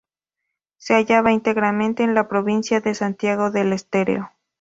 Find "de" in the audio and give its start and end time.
2.81-2.95